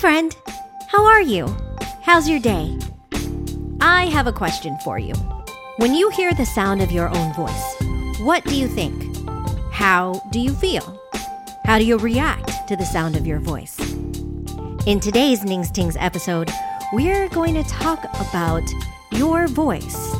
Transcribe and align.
friend. 0.00 0.34
How 0.86 1.04
are 1.04 1.20
you? 1.20 1.46
How's 2.00 2.26
your 2.26 2.40
day? 2.40 2.74
I 3.82 4.06
have 4.06 4.26
a 4.26 4.32
question 4.32 4.78
for 4.82 4.98
you. 4.98 5.12
When 5.76 5.94
you 5.94 6.08
hear 6.08 6.32
the 6.32 6.46
sound 6.46 6.80
of 6.80 6.90
your 6.90 7.14
own 7.14 7.34
voice, 7.34 7.76
what 8.20 8.42
do 8.46 8.56
you 8.56 8.66
think? 8.66 8.94
How 9.70 10.22
do 10.30 10.40
you 10.40 10.54
feel? 10.54 10.98
How 11.66 11.76
do 11.78 11.84
you 11.84 11.98
react 11.98 12.66
to 12.68 12.76
the 12.76 12.86
sound 12.86 13.14
of 13.14 13.26
your 13.26 13.40
voice? 13.40 13.78
In 14.86 15.00
today's 15.00 15.44
Nings 15.44 15.70
Tings 15.70 15.98
episode, 16.00 16.50
we're 16.94 17.28
going 17.28 17.52
to 17.52 17.62
talk 17.64 18.02
about 18.32 18.62
your 19.12 19.48
voice. 19.48 20.16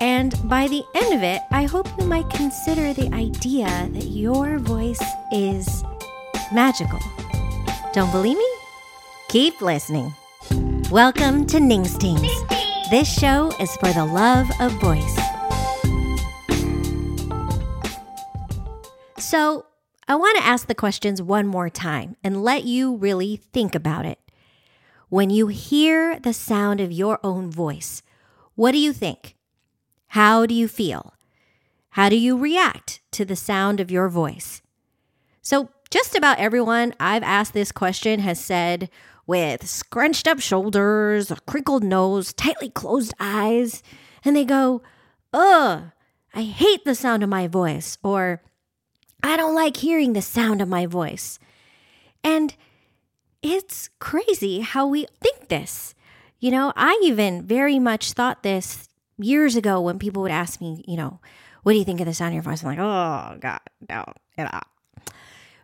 And 0.00 0.34
by 0.48 0.66
the 0.66 0.82
end 0.94 1.12
of 1.12 1.22
it, 1.22 1.42
I 1.50 1.64
hope 1.64 1.88
you 1.98 2.06
might 2.06 2.30
consider 2.30 2.94
the 2.94 3.12
idea 3.12 3.66
that 3.92 4.06
your 4.06 4.58
voice 4.58 5.02
is 5.30 5.84
magical. 6.54 7.00
Don't 7.92 8.10
believe 8.12 8.38
me? 8.38 8.49
Keep 9.30 9.60
listening. 9.62 10.12
Welcome 10.90 11.46
to 11.46 11.60
Nings. 11.60 11.96
This 12.90 13.06
show 13.08 13.52
is 13.60 13.70
for 13.76 13.92
the 13.92 14.04
love 14.04 14.50
of 14.58 14.72
voice. 14.80 15.16
So, 19.18 19.66
I 20.08 20.16
want 20.16 20.36
to 20.38 20.44
ask 20.44 20.66
the 20.66 20.74
questions 20.74 21.22
one 21.22 21.46
more 21.46 21.70
time 21.70 22.16
and 22.24 22.42
let 22.42 22.64
you 22.64 22.96
really 22.96 23.36
think 23.36 23.76
about 23.76 24.04
it. 24.04 24.18
When 25.10 25.30
you 25.30 25.46
hear 25.46 26.18
the 26.18 26.32
sound 26.32 26.80
of 26.80 26.90
your 26.90 27.20
own 27.22 27.52
voice, 27.52 28.02
what 28.56 28.72
do 28.72 28.78
you 28.78 28.92
think? 28.92 29.36
How 30.08 30.44
do 30.44 30.54
you 30.54 30.66
feel? 30.66 31.14
How 31.90 32.08
do 32.08 32.16
you 32.16 32.36
react 32.36 33.00
to 33.12 33.24
the 33.24 33.36
sound 33.36 33.78
of 33.78 33.92
your 33.92 34.08
voice? 34.08 34.60
So, 35.40 35.68
just 35.88 36.16
about 36.16 36.38
everyone 36.38 36.94
I've 36.98 37.22
asked 37.22 37.52
this 37.52 37.70
question 37.72 38.20
has 38.20 38.40
said, 38.40 38.90
with 39.30 39.64
scrunched 39.64 40.26
up 40.26 40.40
shoulders, 40.40 41.30
a 41.30 41.36
crinkled 41.46 41.84
nose, 41.84 42.32
tightly 42.32 42.68
closed 42.68 43.14
eyes, 43.20 43.80
and 44.24 44.34
they 44.34 44.44
go, 44.44 44.82
Ugh, 45.32 45.92
I 46.34 46.42
hate 46.42 46.84
the 46.84 46.96
sound 46.96 47.22
of 47.22 47.28
my 47.28 47.46
voice, 47.46 47.96
or 48.02 48.42
I 49.22 49.36
don't 49.36 49.54
like 49.54 49.76
hearing 49.76 50.14
the 50.14 50.20
sound 50.20 50.60
of 50.60 50.68
my 50.68 50.84
voice. 50.84 51.38
And 52.24 52.56
it's 53.40 53.88
crazy 54.00 54.62
how 54.62 54.88
we 54.88 55.06
think 55.22 55.46
this. 55.46 55.94
You 56.40 56.50
know, 56.50 56.72
I 56.74 57.00
even 57.04 57.46
very 57.46 57.78
much 57.78 58.14
thought 58.14 58.42
this 58.42 58.88
years 59.16 59.54
ago 59.54 59.80
when 59.80 60.00
people 60.00 60.22
would 60.22 60.32
ask 60.32 60.60
me, 60.60 60.82
you 60.88 60.96
know, 60.96 61.20
what 61.62 61.70
do 61.74 61.78
you 61.78 61.84
think 61.84 62.00
of 62.00 62.06
the 62.06 62.14
sound 62.14 62.30
of 62.30 62.34
your 62.34 62.42
voice? 62.42 62.64
I'm 62.64 62.70
like, 62.70 62.80
oh, 62.80 63.38
God, 63.38 63.60
no. 63.88 64.04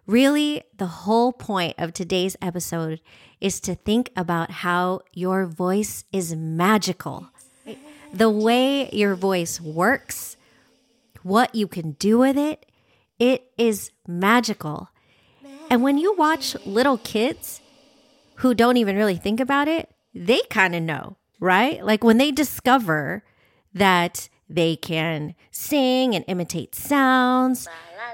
Really, 0.07 0.63
the 0.77 0.87
whole 0.87 1.33
point 1.33 1.75
of 1.79 1.93
today's 1.93 2.37
episode 2.41 3.01
is 3.41 3.59
to 3.61 3.75
think 3.75 4.11
about 4.17 4.51
how 4.51 5.01
your 5.13 5.47
voice 5.47 6.05
is 6.13 6.35
magical. 6.37 7.29
The 8.13 8.31
way 8.31 8.89
your 8.91 9.17
voice 9.17 9.61
works, 9.61 10.37
what 11.23 11.55
you 11.57 11.67
can 11.67 11.93
do 11.93 12.19
with 12.19 12.39
it, 12.39 12.67
it 13.19 13.51
is 13.59 13.91
magical. 14.07 14.91
And 15.69 15.83
when 15.83 15.99
you 15.99 16.15
watch 16.15 16.55
little 16.65 16.99
kids 16.99 17.61
who 18.37 18.55
don't 18.55 18.77
even 18.77 18.97
really 18.97 19.17
think 19.17 19.41
about 19.41 19.67
it, 19.67 19.91
they 20.15 20.41
kind 20.51 20.77
of 20.77 20.83
know, 20.83 21.17
right? 21.41 21.85
Like 21.85 22.05
when 22.05 22.19
they 22.19 22.31
discover 22.31 23.25
that 23.75 24.29
they 24.49 24.77
can 24.77 25.35
sing 25.51 26.15
and 26.15 26.25
imitate 26.29 26.75
sounds. 26.75 27.69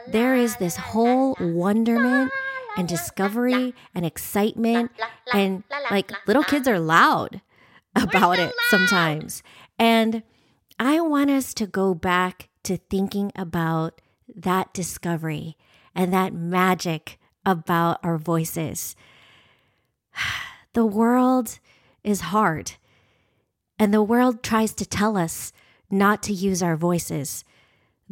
There 0.08 0.34
is 0.34 0.56
this 0.56 0.76
whole 0.76 1.36
wonderment 1.40 2.32
and 2.76 2.88
discovery 2.88 3.74
and 3.94 4.06
excitement 4.06 4.90
and 5.32 5.62
like 5.90 6.10
little 6.26 6.42
kids 6.42 6.66
are 6.66 6.80
loud 6.80 7.42
about 7.94 8.38
it 8.38 8.54
sometimes. 8.70 9.42
And 9.78 10.22
i 10.78 11.00
want 11.00 11.30
us 11.30 11.52
to 11.54 11.66
go 11.66 11.94
back 11.94 12.48
to 12.62 12.76
thinking 12.76 13.30
about 13.36 14.00
that 14.34 14.72
discovery 14.72 15.56
and 15.94 16.12
that 16.12 16.32
magic 16.32 17.18
about 17.44 17.98
our 18.02 18.18
voices. 18.18 18.96
The 20.74 20.86
world 20.86 21.58
is 22.02 22.32
hard 22.32 22.72
and 23.78 23.92
the 23.92 24.02
world 24.02 24.42
tries 24.42 24.72
to 24.74 24.86
tell 24.86 25.18
us 25.18 25.52
not 25.92 26.22
to 26.24 26.32
use 26.32 26.62
our 26.62 26.76
voices 26.76 27.44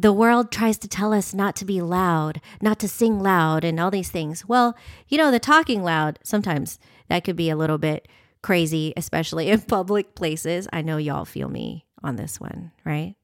the 0.01 0.11
world 0.11 0.51
tries 0.51 0.79
to 0.79 0.87
tell 0.87 1.13
us 1.13 1.31
not 1.31 1.55
to 1.57 1.65
be 1.65 1.79
loud, 1.79 2.41
not 2.59 2.79
to 2.79 2.87
sing 2.87 3.19
loud, 3.19 3.63
and 3.63 3.79
all 3.79 3.91
these 3.91 4.09
things. 4.09 4.47
Well, 4.47 4.75
you 5.07 5.17
know, 5.17 5.29
the 5.29 5.39
talking 5.39 5.83
loud, 5.83 6.17
sometimes 6.23 6.79
that 7.07 7.23
could 7.23 7.35
be 7.35 7.51
a 7.51 7.55
little 7.55 7.77
bit 7.77 8.07
crazy, 8.41 8.93
especially 8.97 9.49
in 9.51 9.61
public 9.61 10.15
places. 10.15 10.67
I 10.73 10.81
know 10.81 10.97
y'all 10.97 11.25
feel 11.25 11.49
me 11.49 11.85
on 12.01 12.15
this 12.15 12.39
one, 12.39 12.71
right? 12.83 13.15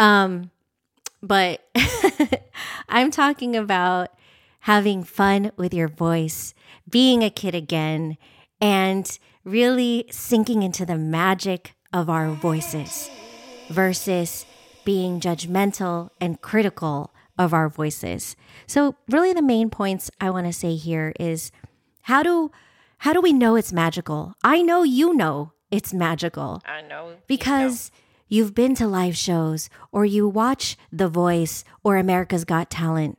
Um, 0.00 0.50
but 1.22 1.64
I'm 2.88 3.12
talking 3.12 3.54
about 3.54 4.08
having 4.60 5.04
fun 5.04 5.52
with 5.56 5.72
your 5.72 5.88
voice, 5.88 6.54
being 6.88 7.22
a 7.22 7.30
kid 7.30 7.54
again, 7.54 8.18
and 8.60 9.16
really 9.44 10.06
sinking 10.10 10.64
into 10.64 10.84
the 10.84 10.98
magic 10.98 11.74
of 11.92 12.10
our 12.10 12.30
voices 12.32 13.08
versus 13.70 14.44
being 14.84 15.20
judgmental 15.20 16.10
and 16.20 16.40
critical 16.40 17.12
of 17.38 17.54
our 17.54 17.68
voices. 17.68 18.36
So 18.66 18.96
really 19.08 19.32
the 19.32 19.42
main 19.42 19.70
points 19.70 20.10
I 20.20 20.30
want 20.30 20.46
to 20.46 20.52
say 20.52 20.74
here 20.74 21.14
is 21.18 21.50
how 22.02 22.22
do 22.22 22.50
how 22.98 23.14
do 23.14 23.20
we 23.22 23.32
know 23.32 23.56
it's 23.56 23.72
magical? 23.72 24.34
I 24.44 24.60
know 24.60 24.82
you 24.82 25.14
know 25.14 25.52
it's 25.70 25.94
magical. 25.94 26.60
I 26.66 26.82
know. 26.82 27.14
Because 27.26 27.90
you 28.28 28.42
have 28.44 28.54
been 28.54 28.74
to 28.74 28.86
live 28.86 29.16
shows 29.16 29.70
or 29.90 30.04
you 30.04 30.28
watch 30.28 30.76
The 30.92 31.08
Voice 31.08 31.64
or 31.82 31.96
America's 31.96 32.44
Got 32.44 32.70
Talent. 32.70 33.18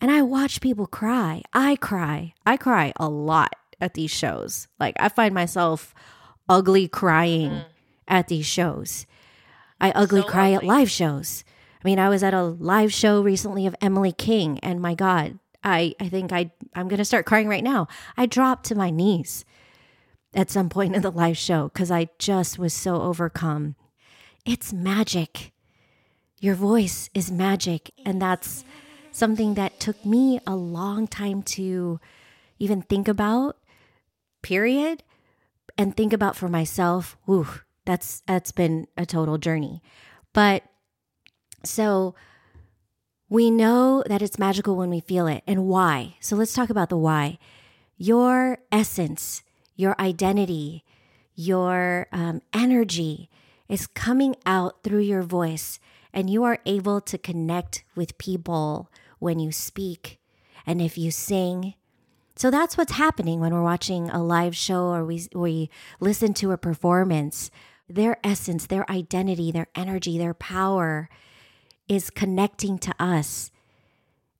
And 0.00 0.10
I 0.10 0.22
watch 0.22 0.60
people 0.60 0.86
cry. 0.86 1.42
I 1.52 1.76
cry. 1.76 2.34
I 2.46 2.56
cry 2.56 2.92
a 2.96 3.08
lot 3.08 3.54
at 3.80 3.94
these 3.94 4.10
shows. 4.10 4.68
Like 4.78 4.94
I 5.00 5.08
find 5.08 5.34
myself 5.34 5.94
ugly 6.48 6.86
crying 6.86 7.50
mm. 7.50 7.64
at 8.06 8.28
these 8.28 8.46
shows. 8.46 9.06
I 9.80 9.90
ugly 9.92 10.22
so 10.22 10.28
cry 10.28 10.52
ugly. 10.52 10.68
at 10.68 10.74
live 10.74 10.90
shows. 10.90 11.44
I 11.82 11.88
mean, 11.88 11.98
I 11.98 12.08
was 12.08 12.22
at 12.22 12.34
a 12.34 12.42
live 12.42 12.92
show 12.92 13.22
recently 13.22 13.66
of 13.66 13.74
Emily 13.80 14.12
King, 14.12 14.58
and 14.60 14.80
my 14.80 14.94
God, 14.94 15.38
I, 15.64 15.94
I 15.98 16.08
think 16.08 16.32
I, 16.32 16.50
I'm 16.74 16.88
going 16.88 16.98
to 16.98 17.04
start 17.04 17.26
crying 17.26 17.48
right 17.48 17.64
now. 17.64 17.88
I 18.16 18.26
dropped 18.26 18.66
to 18.66 18.74
my 18.74 18.90
knees 18.90 19.44
at 20.34 20.50
some 20.50 20.68
point 20.68 20.94
in 20.94 21.02
the 21.02 21.10
live 21.10 21.36
show 21.36 21.68
because 21.68 21.90
I 21.90 22.08
just 22.18 22.58
was 22.58 22.72
so 22.72 23.00
overcome. 23.02 23.76
It's 24.44 24.72
magic. 24.72 25.52
Your 26.38 26.54
voice 26.54 27.10
is 27.14 27.30
magic. 27.30 27.90
And 28.04 28.20
that's 28.20 28.64
something 29.12 29.54
that 29.54 29.80
took 29.80 30.04
me 30.04 30.40
a 30.46 30.54
long 30.54 31.06
time 31.06 31.42
to 31.42 32.00
even 32.58 32.82
think 32.82 33.08
about, 33.08 33.56
period, 34.42 35.02
and 35.76 35.96
think 35.96 36.12
about 36.12 36.36
for 36.36 36.48
myself. 36.48 37.16
Ooh, 37.28 37.48
that's 37.84 38.22
that's 38.26 38.52
been 38.52 38.86
a 38.96 39.06
total 39.06 39.38
journey. 39.38 39.82
But 40.32 40.62
so 41.64 42.14
we 43.28 43.50
know 43.50 44.02
that 44.06 44.22
it's 44.22 44.38
magical 44.38 44.76
when 44.76 44.90
we 44.90 45.00
feel 45.00 45.26
it 45.26 45.42
and 45.46 45.66
why. 45.66 46.16
So 46.20 46.36
let's 46.36 46.52
talk 46.52 46.70
about 46.70 46.88
the 46.88 46.96
why. 46.96 47.38
Your 47.96 48.58
essence, 48.72 49.42
your 49.76 49.94
identity, 50.00 50.84
your 51.34 52.08
um, 52.12 52.42
energy 52.52 53.30
is 53.68 53.86
coming 53.86 54.34
out 54.44 54.82
through 54.82 55.00
your 55.00 55.22
voice, 55.22 55.78
and 56.12 56.28
you 56.28 56.42
are 56.42 56.58
able 56.66 57.00
to 57.00 57.16
connect 57.16 57.84
with 57.94 58.18
people 58.18 58.90
when 59.20 59.38
you 59.38 59.52
speak 59.52 60.18
and 60.66 60.82
if 60.82 60.98
you 60.98 61.10
sing. 61.10 61.74
So 62.34 62.50
that's 62.50 62.76
what's 62.76 62.92
happening 62.92 63.38
when 63.38 63.54
we're 63.54 63.62
watching 63.62 64.10
a 64.10 64.22
live 64.22 64.56
show 64.56 64.86
or 64.88 65.04
we, 65.04 65.28
we 65.34 65.70
listen 66.00 66.34
to 66.34 66.52
a 66.52 66.58
performance 66.58 67.50
their 67.94 68.18
essence, 68.24 68.66
their 68.66 68.90
identity, 68.90 69.50
their 69.52 69.68
energy, 69.74 70.18
their 70.18 70.34
power 70.34 71.08
is 71.88 72.10
connecting 72.10 72.78
to 72.78 72.94
us. 72.98 73.50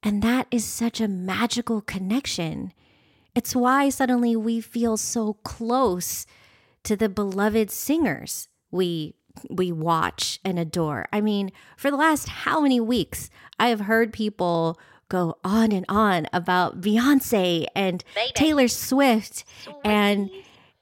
And 0.03 0.23
that 0.23 0.47
is 0.51 0.65
such 0.65 1.01
a 1.01 1.09
magical 1.09 1.81
connection. 1.81 2.73
It's 3.35 3.55
why 3.55 3.89
suddenly 3.91 4.35
we 4.37 4.61
feel 4.61 4.97
so 4.97 5.35
close 5.45 6.27
to 6.85 6.97
the 6.97 7.09
beloved 7.09 7.71
singers 7.71 8.49
we 8.71 9.15
we 9.49 9.71
watch 9.71 10.41
and 10.45 10.59
adore. 10.59 11.07
I 11.13 11.21
mean, 11.21 11.53
for 11.77 11.91
the 11.91 11.97
last 11.97 12.29
how 12.29 12.61
many 12.61 12.81
weeks 12.81 13.31
I 13.59 13.69
have 13.69 13.81
heard 13.81 14.13
people 14.13 14.79
go 15.09 15.39
on 15.45 15.73
and 15.73 15.85
on 15.89 16.27
about 16.33 16.81
Beyonce 16.81 17.67
and 17.77 18.03
Baby. 18.15 18.33
Taylor 18.35 18.69
Swift 18.69 19.45
Sweet. 19.63 19.77
and 19.85 20.31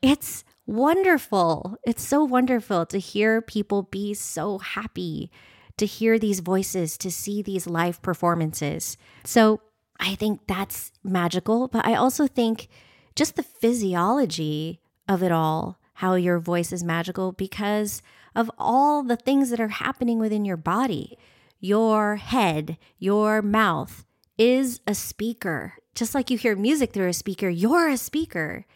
it's 0.00 0.44
wonderful. 0.68 1.76
It's 1.84 2.06
so 2.06 2.22
wonderful 2.22 2.86
to 2.86 2.98
hear 2.98 3.40
people 3.40 3.82
be 3.84 4.14
so 4.14 4.58
happy, 4.58 5.32
to 5.78 5.86
hear 5.86 6.18
these 6.18 6.40
voices, 6.40 6.98
to 6.98 7.10
see 7.10 7.42
these 7.42 7.66
live 7.66 8.00
performances. 8.02 8.96
So 9.24 9.60
I 9.98 10.14
think 10.14 10.42
that's 10.46 10.92
magical. 11.02 11.68
But 11.68 11.86
I 11.86 11.94
also 11.94 12.26
think 12.26 12.68
just 13.16 13.34
the 13.34 13.42
physiology 13.42 14.80
of 15.08 15.22
it 15.22 15.32
all, 15.32 15.80
how 15.94 16.14
your 16.14 16.38
voice 16.38 16.70
is 16.70 16.84
magical 16.84 17.32
because 17.32 18.02
of 18.36 18.50
all 18.58 19.02
the 19.02 19.16
things 19.16 19.50
that 19.50 19.60
are 19.60 19.68
happening 19.68 20.18
within 20.18 20.44
your 20.44 20.56
body. 20.56 21.18
Your 21.60 22.16
head, 22.16 22.78
your 22.98 23.42
mouth 23.42 24.04
is 24.36 24.80
a 24.86 24.94
speaker. 24.94 25.74
Just 25.94 26.14
like 26.14 26.30
you 26.30 26.38
hear 26.38 26.54
music 26.54 26.92
through 26.92 27.08
a 27.08 27.12
speaker, 27.12 27.48
you're 27.48 27.88
a 27.88 27.96
speaker. 27.96 28.66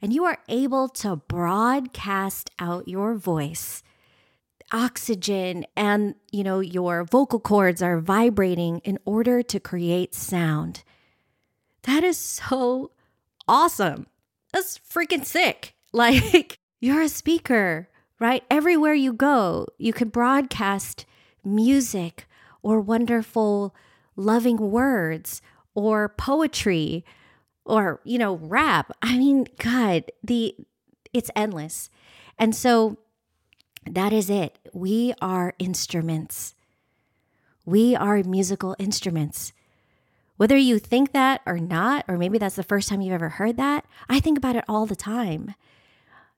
And 0.00 0.12
you 0.12 0.24
are 0.24 0.38
able 0.48 0.88
to 0.88 1.16
broadcast 1.16 2.50
out 2.58 2.88
your 2.88 3.14
voice 3.14 3.82
oxygen 4.72 5.64
and 5.76 6.14
you 6.30 6.44
know 6.44 6.60
your 6.60 7.04
vocal 7.04 7.40
cords 7.40 7.82
are 7.82 8.00
vibrating 8.00 8.78
in 8.80 8.98
order 9.04 9.42
to 9.42 9.60
create 9.60 10.14
sound. 10.14 10.82
That 11.82 12.04
is 12.04 12.18
so 12.18 12.90
awesome. 13.46 14.06
That's 14.52 14.78
freaking 14.78 15.24
sick. 15.24 15.74
Like 15.90 16.58
you're 16.80 17.00
a 17.00 17.08
speaker 17.08 17.88
right? 18.20 18.44
Everywhere 18.50 18.92
you 18.92 19.14
go 19.14 19.66
you 19.78 19.94
can 19.94 20.10
broadcast 20.10 21.06
music 21.42 22.28
or 22.62 22.78
wonderful 22.78 23.74
loving 24.14 24.70
words 24.70 25.40
or 25.74 26.10
poetry 26.10 27.06
or 27.68 28.00
you 28.04 28.18
know 28.18 28.36
rap 28.36 28.90
i 29.02 29.16
mean 29.18 29.46
god 29.58 30.04
the 30.22 30.54
it's 31.12 31.30
endless 31.36 31.90
and 32.38 32.54
so 32.54 32.98
that 33.94 34.12
is 34.12 34.28
it. 34.28 34.58
We 34.72 35.14
are 35.20 35.54
instruments. 35.58 36.54
We 37.64 37.94
are 37.94 38.22
musical 38.22 38.76
instruments. 38.78 39.52
Whether 40.36 40.56
you 40.56 40.78
think 40.78 41.12
that 41.12 41.40
or 41.46 41.58
not, 41.58 42.04
or 42.06 42.16
maybe 42.16 42.38
that's 42.38 42.56
the 42.56 42.62
first 42.62 42.88
time 42.88 43.00
you've 43.00 43.14
ever 43.14 43.28
heard 43.28 43.56
that, 43.56 43.84
I 44.08 44.20
think 44.20 44.38
about 44.38 44.56
it 44.56 44.64
all 44.68 44.86
the 44.86 44.96
time. 44.96 45.54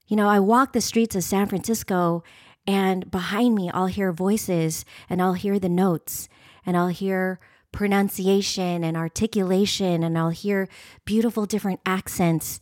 You 0.07 0.17
know, 0.17 0.29
I 0.29 0.41
walk 0.41 0.73
the 0.73 0.81
streets 0.81 1.15
of 1.15 1.23
San 1.23 1.47
Francisco 1.47 2.25
and 2.67 3.11
behind 3.11 3.55
me, 3.55 3.71
I'll 3.71 3.87
hear 3.87 4.13
voices 4.13 4.85
and 5.09 5.21
I'll 5.21 5.35
hear 5.35 5.59
the 5.59 5.69
notes 5.69 6.29
and 6.65 6.77
I'll 6.77 6.89
hear 6.89 7.41
pronunciation 7.73 8.85
and 8.85 8.97
articulation 8.97 10.03
and 10.03 10.19
I'll 10.19 10.31
hear 10.31 10.69
beautiful 11.05 11.47
different 11.47 11.81
accents. 11.87 12.61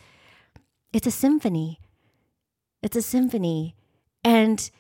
It's 0.93 1.07
a 1.07 1.11
symphony. 1.11 1.81
It's 2.83 2.97
a 2.97 3.03
symphony. 3.03 3.75
And 4.25 4.71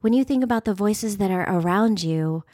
when 0.00 0.12
you 0.12 0.24
think 0.24 0.44
about 0.44 0.64
the 0.64 0.74
voices 0.74 1.16
that 1.18 1.30
are 1.30 1.48
around 1.48 2.02
you, 2.02 2.44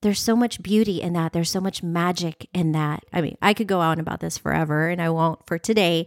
there's 0.00 0.20
so 0.20 0.36
much 0.36 0.62
beauty 0.62 1.02
in 1.02 1.12
that. 1.14 1.32
There's 1.32 1.50
so 1.50 1.60
much 1.60 1.82
magic 1.82 2.48
in 2.54 2.72
that. 2.72 3.04
I 3.12 3.20
mean, 3.20 3.36
I 3.42 3.52
could 3.54 3.66
go 3.66 3.80
on 3.80 3.98
about 3.98 4.20
this 4.20 4.38
forever 4.38 4.88
and 4.88 5.02
I 5.02 5.10
won't 5.10 5.44
for 5.46 5.58
today, 5.58 6.06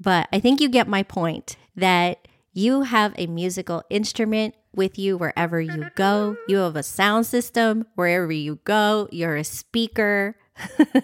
but 0.00 0.28
I 0.32 0.38
think 0.40 0.60
you 0.60 0.68
get 0.68 0.86
my 0.86 1.02
point 1.02 1.56
that 1.76 2.28
you 2.52 2.82
have 2.82 3.14
a 3.16 3.26
musical 3.26 3.82
instrument 3.90 4.54
with 4.74 4.98
you 4.98 5.16
wherever 5.16 5.60
you 5.60 5.90
go. 5.94 6.36
You 6.48 6.58
have 6.58 6.76
a 6.76 6.82
sound 6.82 7.26
system 7.26 7.86
wherever 7.94 8.32
you 8.32 8.60
go. 8.64 9.08
You're 9.10 9.36
a 9.36 9.44
speaker. 9.44 10.36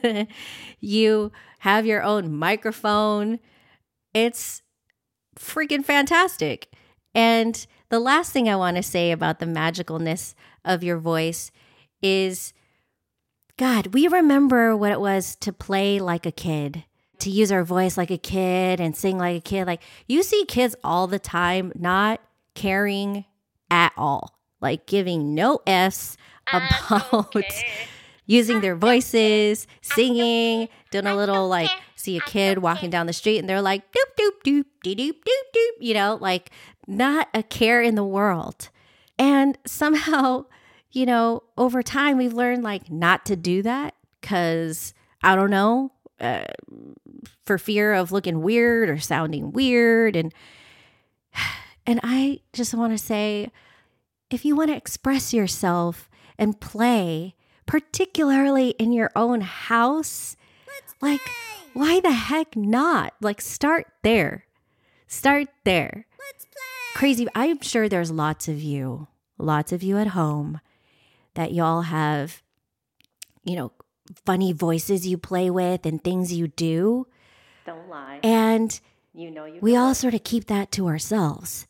you 0.80 1.32
have 1.60 1.86
your 1.86 2.02
own 2.02 2.34
microphone. 2.34 3.38
It's 4.14 4.62
freaking 5.38 5.84
fantastic. 5.84 6.72
And 7.14 7.66
the 7.88 8.00
last 8.00 8.32
thing 8.32 8.48
I 8.48 8.56
want 8.56 8.76
to 8.76 8.82
say 8.82 9.10
about 9.10 9.38
the 9.38 9.46
magicalness 9.46 10.34
of 10.64 10.82
your 10.84 10.98
voice 10.98 11.50
is 12.02 12.52
God, 13.56 13.88
we 13.88 14.06
remember 14.06 14.76
what 14.76 14.92
it 14.92 15.00
was 15.00 15.34
to 15.36 15.52
play 15.52 15.98
like 15.98 16.26
a 16.26 16.32
kid, 16.32 16.84
to 17.20 17.30
use 17.30 17.50
our 17.52 17.64
voice 17.64 17.96
like 17.96 18.10
a 18.10 18.18
kid 18.18 18.80
and 18.80 18.96
sing 18.96 19.18
like 19.18 19.36
a 19.36 19.40
kid. 19.40 19.66
Like 19.66 19.82
you 20.06 20.22
see 20.22 20.44
kids 20.44 20.76
all 20.84 21.06
the 21.06 21.18
time 21.18 21.72
not 21.74 22.20
caring 22.54 23.24
at 23.70 23.92
all, 23.96 24.38
like 24.60 24.86
giving 24.86 25.34
no 25.34 25.60
F's 25.66 26.16
about 26.52 27.34
using 28.26 28.60
their 28.60 28.76
voices, 28.76 29.66
singing, 29.80 30.68
doing 30.90 31.06
a 31.06 31.16
little 31.16 31.48
like 31.48 31.70
see 31.96 32.16
a 32.16 32.20
kid 32.20 32.58
walking 32.58 32.90
down 32.90 33.06
the 33.06 33.12
street 33.12 33.38
and 33.38 33.48
they're 33.48 33.62
like 33.62 33.82
doop 33.92 34.20
doop 34.20 34.32
doop 34.44 34.64
doop 34.84 34.96
doop 34.96 35.12
doop 35.12 35.56
doop, 35.56 35.70
you 35.80 35.94
know, 35.94 36.18
like 36.20 36.50
not 36.86 37.28
a 37.34 37.42
care 37.42 37.82
in 37.82 37.94
the 37.94 38.04
world. 38.04 38.70
And 39.18 39.58
somehow, 39.66 40.46
you 40.92 41.06
know, 41.06 41.42
over 41.56 41.82
time, 41.82 42.16
we've 42.16 42.32
learned 42.32 42.62
like 42.62 42.90
not 42.90 43.26
to 43.26 43.36
do 43.36 43.62
that 43.62 43.94
because 44.20 44.94
I 45.22 45.34
don't 45.34 45.50
know, 45.50 45.92
uh, 46.20 46.44
for 47.44 47.58
fear 47.58 47.94
of 47.94 48.12
looking 48.12 48.42
weird 48.42 48.88
or 48.88 48.98
sounding 48.98 49.52
weird. 49.52 50.16
And, 50.16 50.32
and 51.86 52.00
I 52.02 52.40
just 52.52 52.74
want 52.74 52.92
to 52.92 52.98
say 52.98 53.50
if 54.30 54.44
you 54.44 54.56
want 54.56 54.70
to 54.70 54.76
express 54.76 55.32
yourself 55.32 56.10
and 56.38 56.60
play, 56.60 57.34
particularly 57.66 58.70
in 58.70 58.92
your 58.92 59.10
own 59.16 59.40
house, 59.40 60.36
like, 61.00 61.20
why 61.74 62.00
the 62.00 62.12
heck 62.12 62.56
not? 62.56 63.14
Like, 63.20 63.40
start 63.40 63.86
there. 64.02 64.46
Start 65.06 65.48
there 65.64 66.06
crazy. 66.98 67.28
I'm 67.32 67.60
sure 67.60 67.88
there's 67.88 68.10
lots 68.10 68.48
of 68.48 68.60
you, 68.60 69.06
lots 69.38 69.70
of 69.70 69.84
you 69.84 69.98
at 69.98 70.08
home 70.08 70.60
that 71.34 71.52
y'all 71.52 71.82
have, 71.82 72.42
you 73.44 73.54
know, 73.54 73.70
funny 74.24 74.52
voices 74.52 75.06
you 75.06 75.18
play 75.18 75.50
with 75.50 75.86
and 75.86 76.02
things 76.02 76.32
you 76.32 76.48
do. 76.48 77.06
Don't 77.66 77.88
lie. 77.88 78.20
And 78.22 78.78
you 79.14 79.30
know 79.30 79.44
you 79.44 79.58
we 79.60 79.74
all 79.76 79.94
sort 79.94 80.14
of 80.14 80.24
keep 80.24 80.46
that 80.46 80.70
to 80.72 80.86
ourselves 80.86 81.66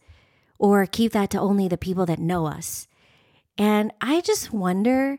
or 0.58 0.86
keep 0.86 1.12
that 1.12 1.30
to 1.30 1.40
only 1.40 1.68
the 1.68 1.78
people 1.78 2.06
that 2.06 2.18
know 2.18 2.46
us. 2.46 2.86
And 3.56 3.92
I 4.00 4.20
just 4.20 4.52
wonder 4.52 5.18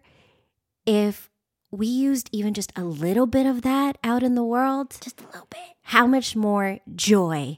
if 0.85 1.29
we 1.71 1.87
used 1.87 2.29
even 2.31 2.53
just 2.53 2.71
a 2.75 2.83
little 2.83 3.27
bit 3.27 3.45
of 3.45 3.61
that 3.61 3.97
out 4.03 4.23
in 4.23 4.35
the 4.35 4.43
world, 4.43 4.97
just 5.01 5.21
a 5.21 5.25
little 5.25 5.47
bit, 5.49 5.59
how 5.83 6.07
much 6.07 6.35
more 6.35 6.79
joy 6.95 7.57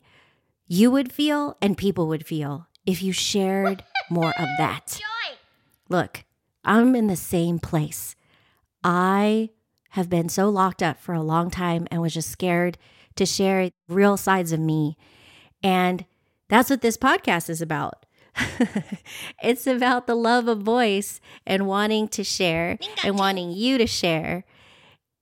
you 0.67 0.91
would 0.91 1.11
feel 1.11 1.57
and 1.61 1.77
people 1.77 2.07
would 2.07 2.25
feel 2.25 2.67
if 2.85 3.01
you 3.01 3.11
shared 3.13 3.83
more 4.09 4.33
of 4.39 4.47
that. 4.57 4.97
Joy. 4.99 5.35
Look, 5.89 6.23
I'm 6.63 6.95
in 6.95 7.07
the 7.07 7.15
same 7.15 7.59
place. 7.59 8.15
I 8.83 9.49
have 9.91 10.09
been 10.09 10.29
so 10.29 10.49
locked 10.49 10.81
up 10.81 10.99
for 10.99 11.13
a 11.13 11.21
long 11.21 11.49
time 11.49 11.87
and 11.91 12.01
was 12.01 12.13
just 12.13 12.29
scared 12.29 12.77
to 13.15 13.25
share 13.25 13.71
real 13.87 14.17
sides 14.17 14.51
of 14.51 14.59
me. 14.59 14.97
And 15.61 16.05
that's 16.49 16.69
what 16.69 16.81
this 16.81 16.97
podcast 16.97 17.49
is 17.49 17.61
about. 17.61 18.05
it's 19.43 19.67
about 19.67 20.07
the 20.07 20.15
love 20.15 20.47
of 20.47 20.61
voice 20.61 21.19
and 21.45 21.67
wanting 21.67 22.07
to 22.09 22.23
share 22.23 22.77
and 23.03 23.19
wanting 23.19 23.51
you 23.51 23.77
to 23.77 23.87
share. 23.87 24.45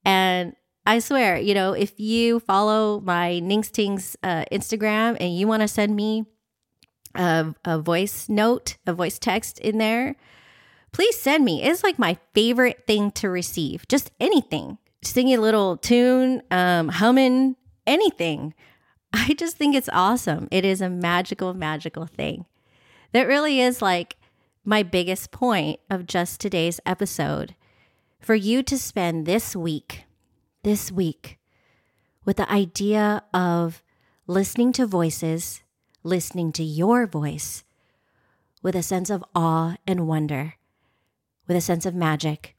And 0.06 0.56
I 0.86 1.00
swear, 1.00 1.38
you 1.38 1.54
know, 1.54 1.74
if 1.74 2.00
you 2.00 2.40
follow 2.40 3.00
my 3.00 3.40
Ningsting's 3.44 4.16
uh, 4.24 4.46
Instagram 4.52 5.18
and 5.20 5.36
you 5.36 5.48
want 5.48 5.62
to 5.62 5.68
send 5.68 5.96
me 5.96 6.26
a, 7.16 7.54
a 7.66 7.80
voice 7.80 8.30
note, 8.30 8.78
a 8.88 8.94
voice 8.94 9.20
text 9.20 9.60
in 9.60 9.78
there, 9.78 10.16
please 10.92 11.20
send 11.20 11.46
me. 11.46 11.64
It's 11.64 11.84
like 11.84 12.00
my 12.00 12.18
favorite 12.34 12.86
thing 12.88 13.12
to 13.12 13.30
receive. 13.30 13.88
Just 13.88 14.12
anything, 14.20 14.78
Sing 15.02 15.34
a 15.34 15.38
little 15.38 15.78
tune, 15.78 16.42
um, 16.52 16.90
humming, 16.90 17.56
anything. 17.88 18.54
I 19.14 19.34
just 19.34 19.56
think 19.56 19.76
it's 19.76 19.90
awesome. 19.94 20.48
It 20.52 20.66
is 20.66 20.82
a 20.82 20.90
magical, 20.90 21.54
magical 21.54 22.06
thing. 22.06 22.46
That 23.14 23.28
really 23.28 23.62
is 23.62 23.82
like 23.82 24.18
my 24.66 24.84
biggest 24.84 25.32
point 25.32 25.80
of 25.90 26.06
just 26.06 26.42
today's 26.42 26.80
episode. 26.86 27.56
For 28.20 28.36
you 28.36 28.62
to 28.64 28.78
spend 28.78 29.26
this 29.26 29.56
week 29.56 30.04
this 30.64 30.92
week 30.92 31.40
with 32.26 32.38
the 32.38 32.52
idea 32.52 33.24
of 33.34 33.82
listening 34.28 34.74
to 34.74 34.86
voices, 34.86 35.62
listening 36.04 36.52
to 36.52 36.64
your 36.64 37.08
voice 37.08 37.64
with 38.62 38.76
a 38.76 38.84
sense 38.84 39.10
of 39.10 39.24
awe 39.34 39.76
and 39.88 40.06
wonder, 40.06 40.56
with 41.50 41.58
a 41.58 41.62
sense 41.62 41.86
of 41.86 41.96
magic. 41.96 42.56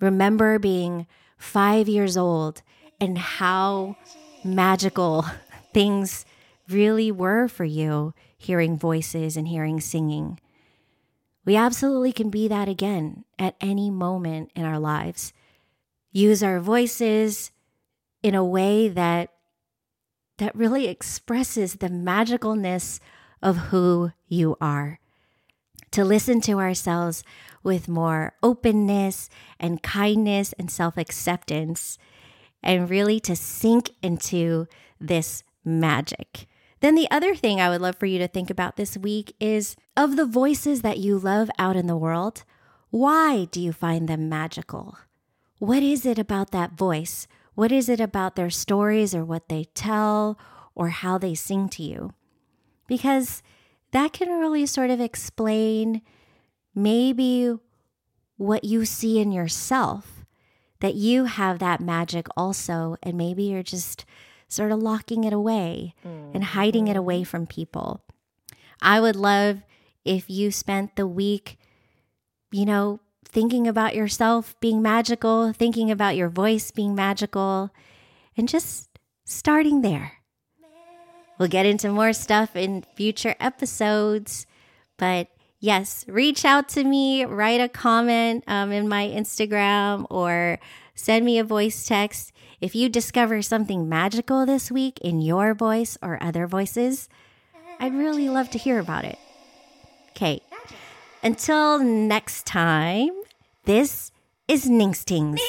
Remember 0.00 0.58
being 0.58 1.06
five 1.38 1.88
years 1.88 2.16
old 2.16 2.60
and 3.00 3.16
how 3.16 3.96
magical 4.44 5.24
things 5.72 6.26
really 6.68 7.12
were 7.12 7.48
for 7.48 7.64
you 7.64 8.12
hearing 8.36 8.76
voices 8.76 9.36
and 9.36 9.48
hearing 9.48 9.80
singing. 9.80 10.38
We 11.46 11.56
absolutely 11.56 12.12
can 12.12 12.30
be 12.30 12.48
that 12.48 12.68
again 12.68 13.24
at 13.38 13.54
any 13.60 13.90
moment 13.90 14.50
in 14.54 14.64
our 14.64 14.78
lives 14.78 15.32
use 16.10 16.42
our 16.42 16.60
voices 16.60 17.50
in 18.22 18.34
a 18.34 18.44
way 18.44 18.88
that 18.88 19.30
that 20.38 20.54
really 20.54 20.88
expresses 20.88 21.74
the 21.74 21.88
magicalness 21.88 22.98
of 23.42 23.56
who 23.56 24.10
you 24.26 24.56
are. 24.60 24.98
To 25.94 26.04
listen 26.04 26.40
to 26.40 26.58
ourselves 26.58 27.22
with 27.62 27.86
more 27.86 28.34
openness 28.42 29.30
and 29.60 29.80
kindness 29.80 30.52
and 30.58 30.68
self 30.68 30.96
acceptance, 30.96 31.98
and 32.64 32.90
really 32.90 33.20
to 33.20 33.36
sink 33.36 33.90
into 34.02 34.66
this 35.00 35.44
magic. 35.64 36.48
Then 36.80 36.96
the 36.96 37.08
other 37.12 37.36
thing 37.36 37.60
I 37.60 37.68
would 37.68 37.80
love 37.80 37.94
for 37.94 38.06
you 38.06 38.18
to 38.18 38.26
think 38.26 38.50
about 38.50 38.74
this 38.74 38.96
week 38.96 39.36
is 39.38 39.76
of 39.96 40.16
the 40.16 40.26
voices 40.26 40.82
that 40.82 40.98
you 40.98 41.16
love 41.16 41.48
out 41.60 41.76
in 41.76 41.86
the 41.86 41.96
world, 41.96 42.42
why 42.90 43.44
do 43.52 43.60
you 43.60 43.72
find 43.72 44.08
them 44.08 44.28
magical? 44.28 44.98
What 45.60 45.84
is 45.84 46.04
it 46.04 46.18
about 46.18 46.50
that 46.50 46.72
voice? 46.72 47.28
What 47.54 47.70
is 47.70 47.88
it 47.88 48.00
about 48.00 48.34
their 48.34 48.50
stories 48.50 49.14
or 49.14 49.24
what 49.24 49.48
they 49.48 49.66
tell 49.74 50.40
or 50.74 50.88
how 50.88 51.18
they 51.18 51.36
sing 51.36 51.68
to 51.68 51.84
you? 51.84 52.14
Because 52.88 53.44
that 53.94 54.12
can 54.12 54.28
really 54.28 54.66
sort 54.66 54.90
of 54.90 55.00
explain 55.00 56.02
maybe 56.74 57.54
what 58.36 58.64
you 58.64 58.84
see 58.84 59.20
in 59.20 59.30
yourself, 59.30 60.24
that 60.80 60.96
you 60.96 61.26
have 61.26 61.60
that 61.60 61.80
magic 61.80 62.26
also, 62.36 62.96
and 63.04 63.16
maybe 63.16 63.44
you're 63.44 63.62
just 63.62 64.04
sort 64.48 64.72
of 64.72 64.82
locking 64.82 65.22
it 65.22 65.32
away 65.32 65.94
mm-hmm. 66.04 66.34
and 66.34 66.42
hiding 66.42 66.88
it 66.88 66.96
away 66.96 67.22
from 67.22 67.46
people. 67.46 68.02
I 68.82 68.98
would 69.00 69.14
love 69.14 69.62
if 70.04 70.28
you 70.28 70.50
spent 70.50 70.96
the 70.96 71.06
week, 71.06 71.56
you 72.50 72.64
know, 72.64 72.98
thinking 73.24 73.68
about 73.68 73.94
yourself 73.94 74.58
being 74.58 74.82
magical, 74.82 75.52
thinking 75.52 75.88
about 75.88 76.16
your 76.16 76.28
voice 76.28 76.72
being 76.72 76.96
magical, 76.96 77.70
and 78.36 78.48
just 78.48 78.88
starting 79.24 79.82
there. 79.82 80.23
We'll 81.38 81.48
get 81.48 81.66
into 81.66 81.90
more 81.90 82.12
stuff 82.12 82.54
in 82.54 82.84
future 82.94 83.34
episodes, 83.40 84.46
but 84.96 85.28
yes, 85.58 86.04
reach 86.06 86.44
out 86.44 86.68
to 86.70 86.84
me, 86.84 87.24
write 87.24 87.60
a 87.60 87.68
comment 87.68 88.44
um, 88.46 88.70
in 88.70 88.88
my 88.88 89.08
Instagram, 89.08 90.06
or 90.10 90.58
send 90.94 91.24
me 91.24 91.38
a 91.38 91.44
voice 91.44 91.86
text. 91.86 92.32
If 92.60 92.74
you 92.74 92.88
discover 92.88 93.42
something 93.42 93.88
magical 93.88 94.46
this 94.46 94.70
week 94.70 95.00
in 95.00 95.20
your 95.20 95.54
voice 95.54 95.98
or 96.00 96.22
other 96.22 96.46
voices, 96.46 97.08
I'd 97.80 97.94
really 97.94 98.28
love 98.28 98.50
to 98.50 98.58
hear 98.58 98.78
about 98.78 99.04
it. 99.04 99.18
Okay, 100.10 100.40
until 101.22 101.80
next 101.80 102.46
time, 102.46 103.10
this 103.64 104.12
is 104.46 104.66
Ningstings 104.66 105.40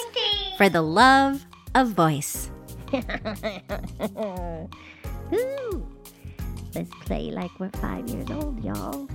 for 0.58 0.70
the 0.70 0.82
love 0.82 1.46
of 1.76 1.90
voice. 1.90 2.50
Let's 5.32 6.92
play 7.06 7.32
like 7.32 7.58
we're 7.60 7.70
five 7.70 8.08
years 8.10 8.30
old, 8.30 8.64
y'all. 8.64 9.08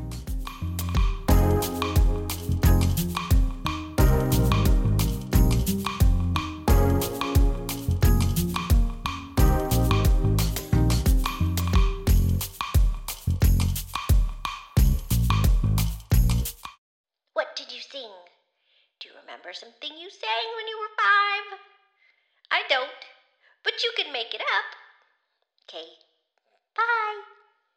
What 17.34 17.54
did 17.56 17.70
you 17.70 17.80
sing? 17.80 18.10
Do 18.98 19.08
you 19.08 19.14
remember 19.20 19.52
something 19.52 19.90
you 19.96 20.10
sang 20.10 20.46
when 20.56 20.66
you 20.66 20.78
were 20.80 20.96
five? 20.96 21.58
I 22.50 22.62
don't, 22.68 22.88
but 23.62 23.74
you 23.84 23.92
can 23.96 24.12
make 24.12 24.34
it 24.34 24.40
up. 24.40 24.79
Okay, 25.70 25.86
bye. 26.74 27.39